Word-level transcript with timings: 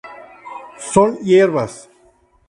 Son 0.93 1.19
hierbas. 1.19 1.87